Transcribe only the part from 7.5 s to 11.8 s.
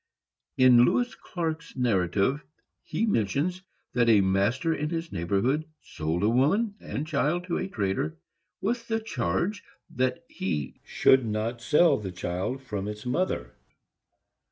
a trader, with the charge that he should not